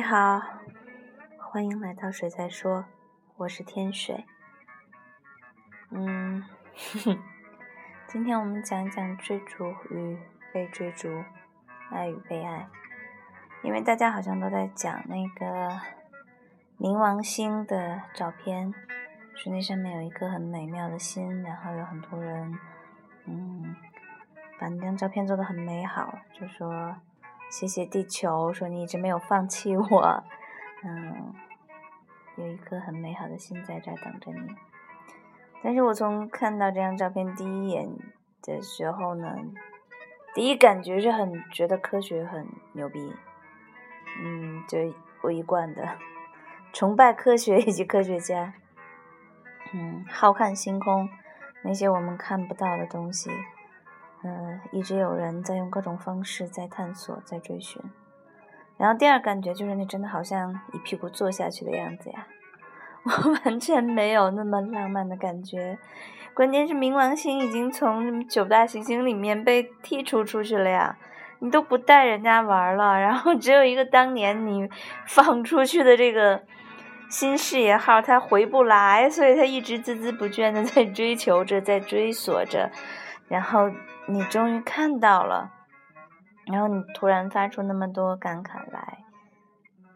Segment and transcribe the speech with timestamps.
[0.00, 0.40] 你好，
[1.36, 2.86] 欢迎来到水在说，
[3.36, 4.24] 我是天水。
[5.90, 6.42] 嗯，
[8.08, 10.18] 今天我们讲一讲追逐与
[10.54, 11.22] 被追逐，
[11.90, 12.66] 爱与被爱。
[13.62, 15.78] 因为大家好像都在讲那个
[16.78, 18.72] 冥王星的照片，
[19.34, 22.58] 说那上面有一颗很美妙的心，然后有很多人，
[23.26, 23.76] 嗯，
[24.58, 26.96] 把那张照片做的很美好，就说。
[27.50, 30.24] 谢谢地球，说你一直没有放弃我，
[30.84, 31.34] 嗯，
[32.36, 34.54] 有一颗很美好的心在这儿等着你。
[35.62, 37.90] 但是我从看到这张照片第一眼
[38.40, 39.36] 的时候呢，
[40.32, 43.12] 第一感觉是很觉得科学很牛逼，
[44.22, 44.78] 嗯，就
[45.22, 45.98] 我一贯的
[46.72, 48.54] 崇拜科学以及科学家，
[49.74, 51.10] 嗯，浩瀚星空，
[51.62, 53.28] 那些我们看不到的东西。
[54.22, 57.80] 嗯，一直有人在用各种方式在探索，在追寻。
[58.76, 62.26] 然后第二感觉就是，你真的好像一屁股坐下去的样子呀！
[63.04, 65.78] 我完全没有那么浪漫的感觉。
[66.34, 70.98] 关键是冥王星已经从九大行星里面被剔除出去了呀，
[71.38, 74.68] 你都不带人家玩了，然后只有一个当年你
[75.06, 76.42] 放出去的这个
[77.08, 82.70] 新视野号，它回不来，所以它一直孜孜不倦的在追求着，在追索着，
[83.28, 83.70] 然后。
[84.06, 85.52] 你终于看到了，
[86.46, 89.04] 然后你突然发出那么多感慨来，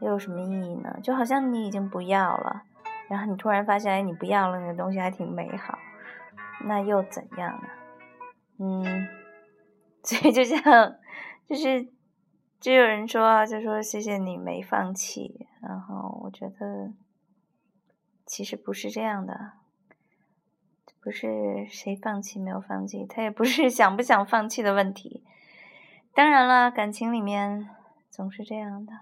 [0.00, 0.98] 又有什么意义呢？
[1.02, 2.62] 就好像你已经不要了，
[3.08, 5.78] 然后你突然发现，哎，你不要了那个东西还挺美好，
[6.64, 7.68] 那又怎样呢？
[8.58, 9.08] 嗯，
[10.04, 10.62] 所以就像，
[11.48, 11.88] 就是，
[12.60, 16.92] 就有人说，就说谢谢你没放弃，然后我觉得，
[18.24, 19.52] 其实不是这样的。
[21.04, 25.22] 不是谁放弃没有放弃，他也不是 想不想放弃的问题。
[26.14, 27.68] 当然了，感情里面
[28.08, 28.94] 总是这样的，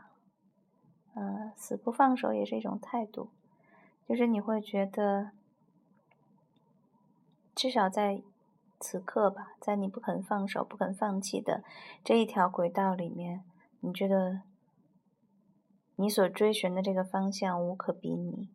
[1.15, 3.31] 呃，死不放手也是一种态度，
[4.09, 5.31] 就是你会觉得，
[7.55, 8.21] 至少在
[8.81, 11.63] 此刻吧，在你不肯放手、不肯放弃的
[12.03, 13.45] 这一条轨道里面，
[13.79, 14.41] 你觉得
[15.95, 18.49] 你所追寻的这个方向无可比拟，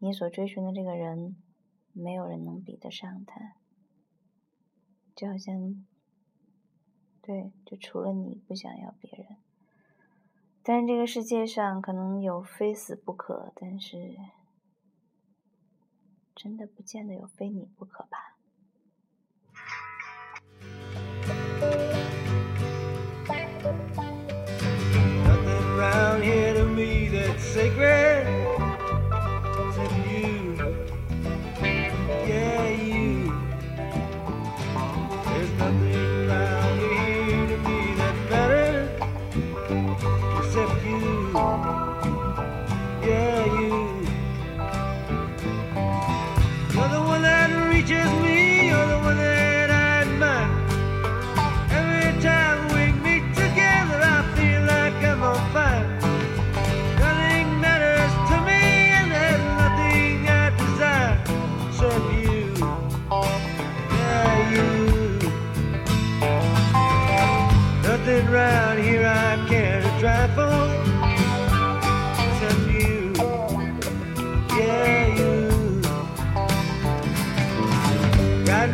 [0.00, 1.34] 你所追寻的这个人。
[1.92, 3.54] 没有人能比得上他，
[5.14, 5.84] 就好像，
[7.20, 9.36] 对，就除了你不想要别人。
[10.62, 14.16] 但是这个世界上可能有非死不可，但是
[16.34, 18.36] 真的不见得有非你不可吧。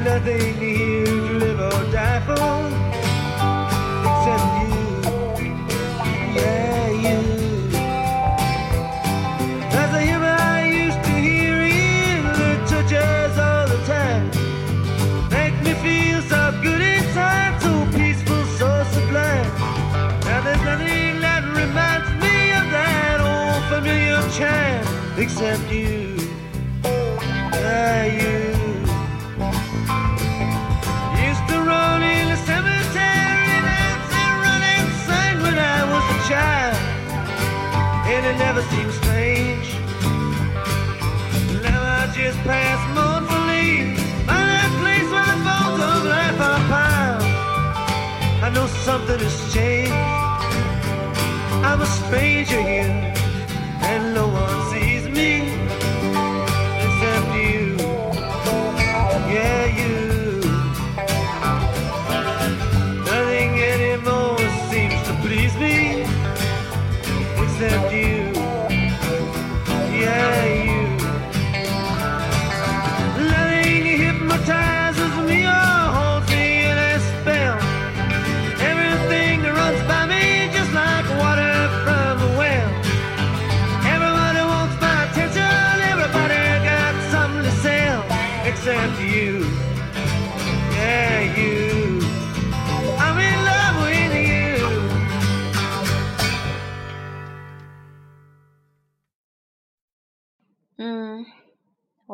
[0.06, 2.38] Nothing here to live or die for
[4.06, 4.78] except you.
[6.38, 7.18] Yeah, you.
[9.82, 14.26] As a human, I used to hear in the touches all the time.
[15.36, 19.50] Make me feel so good inside, so peaceful, so sublime.
[20.26, 24.86] Now there's nothing that reminds me of that old familiar chime
[25.18, 26.16] except you.
[26.84, 28.35] Yeah, you.
[38.24, 39.68] It never seemed strange.
[41.66, 43.96] Now I just pass mournfully
[44.26, 47.24] by that place where the bones of life are piled.
[48.46, 49.92] I know something has changed.
[51.68, 53.14] I'm a stranger here,
[53.90, 54.85] and no one sees
[67.58, 68.15] accept you.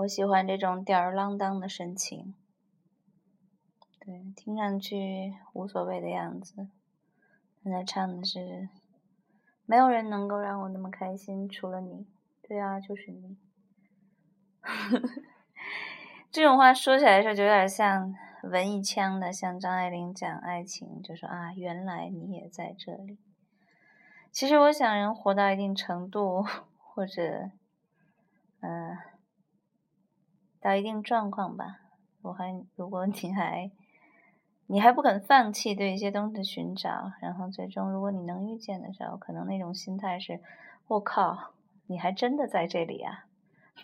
[0.02, 2.34] 我喜欢这种吊儿郎当的深情。
[4.00, 6.66] 对，听上去无所谓的样子，
[7.62, 8.68] 但他唱的是，
[9.64, 12.06] 没有人能够让我那么开心，除了你。
[12.42, 13.36] 对啊，就是你。
[16.32, 18.12] 这种话说起来的时候，就有点像
[18.42, 23.18] 文艺腔的，像张爱玲讲爱情，就说啊，原来你也在这里。
[24.32, 26.44] 其实我想，人活到一定程度，
[26.76, 27.50] 或者，
[28.60, 28.98] 嗯、
[30.62, 31.80] 到一定状况吧，
[32.22, 33.70] 我还如果你还
[34.68, 40.40] 你还不肯放弃对一些东西的寻找，然后最终如果你能遇见的时候，可能那种心态是，
[40.86, 41.50] 我靠，
[41.88, 43.26] 你还真的在这里啊！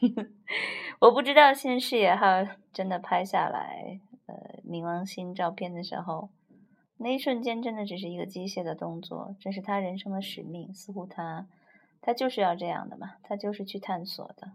[1.01, 2.27] 我不知道新视野号
[2.73, 6.31] 真的拍下来，呃，冥王星照片的时候，
[6.99, 11.49] 那一瞬间真的只是一个机械的动作，这是他人生的使命，似乎他
[12.01, 14.53] 他就是要这样的嘛，他就是去探索的。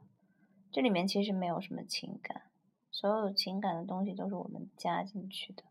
[0.74, 2.42] 这里面其实没有什么情感，
[2.90, 5.62] 所有情感的东西都是我们加进去的，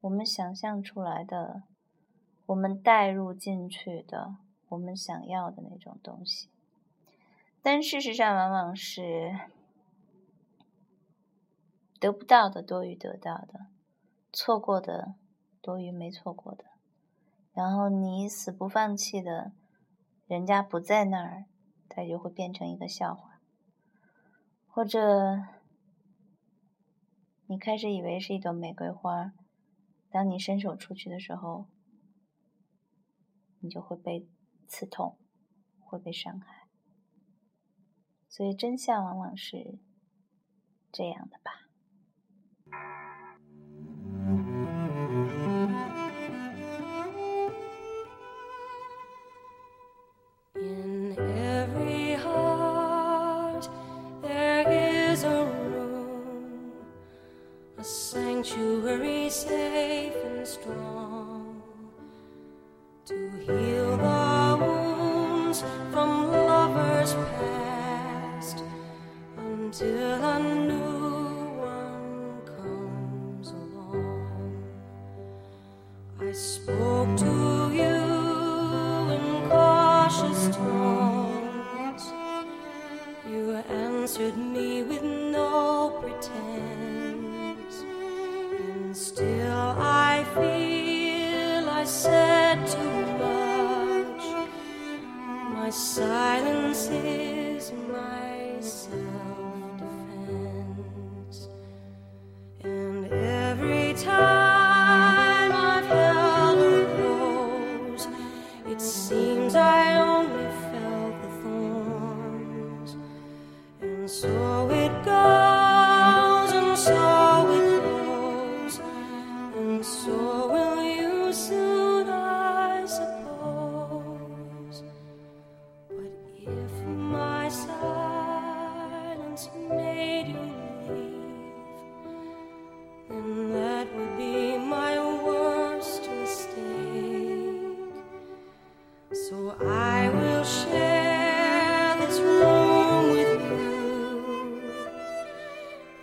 [0.00, 1.64] 我们想象出来的，
[2.46, 4.36] 我们带入进去的，
[4.70, 6.48] 我们想要的那种东西。
[7.60, 9.38] 但事实上，往往是
[12.00, 13.66] 得不到的多于得到的，
[14.32, 15.16] 错过的
[15.60, 16.64] 多于没错过的。
[17.52, 19.52] 然后你死不放弃的，
[20.26, 21.44] 人家不在那儿，
[21.90, 23.33] 它就会变成一个笑话。
[24.74, 25.46] 或者，
[27.46, 29.32] 你开始以为是一朵玫瑰花，
[30.10, 31.68] 当你伸手出去的时候，
[33.60, 34.28] 你就会被
[34.66, 35.16] 刺痛，
[35.78, 36.66] 会被伤害。
[38.28, 39.78] 所以真相往往是
[40.90, 41.63] 这样的吧。
[76.34, 76.83] whisper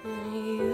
[0.03, 0.70] you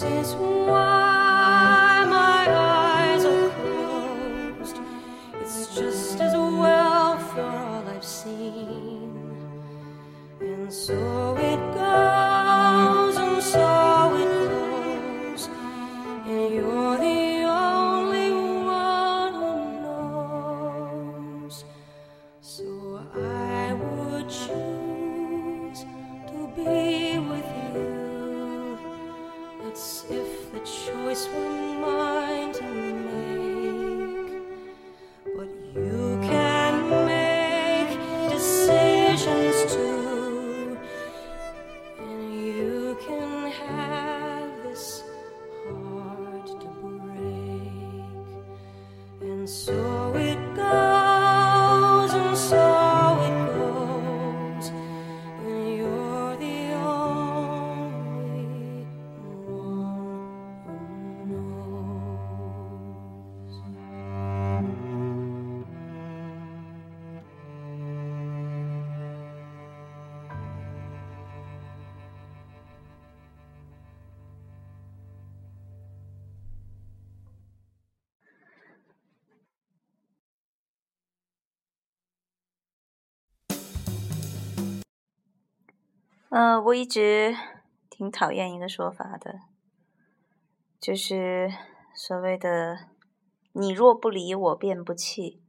[0.00, 0.85] this is why
[86.28, 87.36] 呃，我一直
[87.88, 89.40] 挺讨厌一个说法的，
[90.80, 91.52] 就是
[91.94, 92.88] 所谓的
[93.54, 95.40] “你若不离我，便不弃”。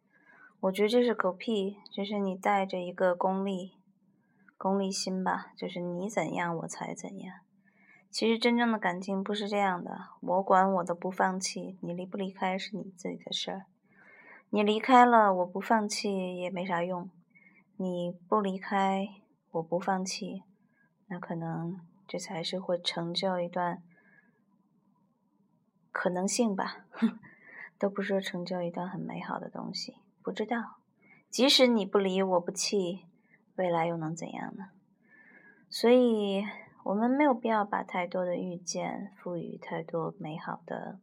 [0.61, 3.73] 我觉得这是狗屁，就是你带着一个功利、
[4.55, 7.39] 功利心吧，就是你怎样我才怎样。
[8.11, 13.65] 其实真正的感情不是这样的，我管我的不放弃，你离不离开是你自己的事儿。
[14.51, 17.09] 你离开了，我不放弃也没啥用；
[17.77, 19.07] 你不离开，
[19.51, 20.43] 我不放弃。
[21.07, 23.81] 那可能这才是会成就一段
[25.91, 26.85] 可能性吧，
[27.79, 29.97] 都不是成就一段很美好的东西。
[30.21, 30.79] 不知道，
[31.29, 33.05] 即使你不离我不弃，
[33.55, 34.71] 未来又能怎样呢？
[35.69, 36.45] 所以，
[36.83, 40.99] 我们没有必要把太多的遇见赋予太多美好的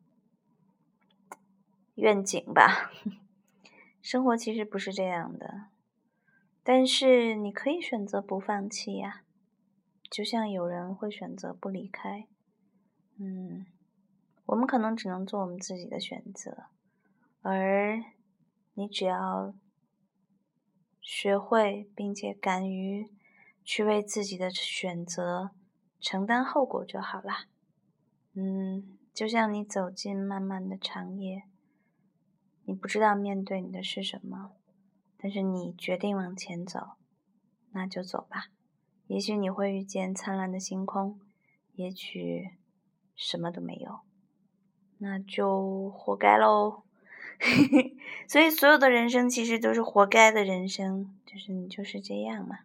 [1.96, 2.90] 愿景吧。
[4.00, 5.68] 生活其实不是这样的，
[6.62, 9.22] 但是你可以选择不放弃呀。
[10.14, 12.28] 就像有人会选择不离开，
[13.18, 13.66] 嗯，
[14.46, 16.66] 我们可能只能做我们自己的选择，
[17.42, 17.98] 而
[18.74, 19.52] 你只要
[21.00, 23.10] 学会并且敢于
[23.64, 25.50] 去为自己的选择
[25.98, 27.46] 承担后果就好啦。
[28.34, 31.42] 嗯，就像你走进漫漫的长夜，
[32.62, 34.52] 你不知道面对你的是什么，
[35.18, 36.90] 但是你决定往前走，
[37.72, 38.50] 那就走吧。
[39.06, 41.20] 也许你会遇见灿烂的星空，
[41.74, 42.50] 也许
[43.14, 44.00] 什么都没有，
[44.98, 46.82] 那就活该喽。
[48.28, 52.60] 所以，所有的人生其实都是活该的人生，就是你就是这样嘛。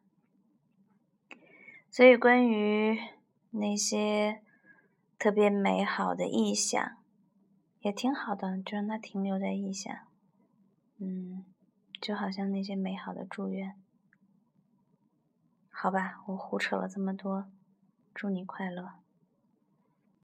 [1.90, 3.00] 所以，关于
[3.50, 4.42] 那些
[5.18, 6.98] 特别美好的意象，
[7.82, 9.94] 也挺好的，就让它停留在意象。
[11.00, 11.44] 嗯，
[12.00, 13.76] 就好像那些美好的祝愿。
[15.82, 17.46] 好吧，我胡扯了这么多，
[18.14, 18.96] 祝你快乐。